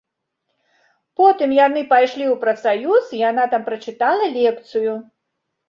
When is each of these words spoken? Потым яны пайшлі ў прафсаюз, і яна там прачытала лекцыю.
Потым 1.21 1.49
яны 1.65 1.81
пайшлі 1.93 2.25
ў 2.33 2.41
прафсаюз, 2.45 3.03
і 3.15 3.21
яна 3.29 3.47
там 3.55 3.69
прачытала 3.71 4.25
лекцыю. 4.41 5.01